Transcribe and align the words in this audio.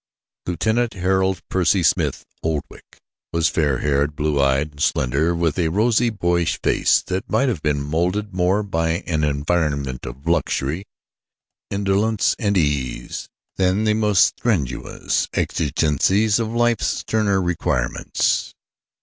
Lieutenant 0.47 0.95
Harold 0.95 1.43
Percy 1.47 1.83
Smith 1.83 2.25
Oldwick 2.41 2.97
was 3.31 3.49
fair 3.49 3.77
haired, 3.81 4.15
blue 4.15 4.41
eyed, 4.41 4.71
and 4.71 4.81
slender, 4.81 5.35
with 5.35 5.59
a 5.59 5.67
rosy, 5.67 6.09
boyish 6.09 6.59
face 6.63 7.03
that 7.03 7.29
might 7.29 7.49
have 7.49 7.61
been 7.61 7.83
molded 7.83 8.33
more 8.33 8.63
by 8.63 9.03
an 9.05 9.23
environment 9.23 10.07
of 10.07 10.25
luxury, 10.25 10.85
indolence, 11.69 12.35
and 12.39 12.57
ease 12.57 13.29
than 13.57 13.83
the 13.83 13.93
more 13.93 14.15
strenuous 14.15 15.27
exigencies 15.33 16.39
of 16.39 16.47
life's 16.51 16.87
sterner 16.87 17.39
requirements. 17.39 18.55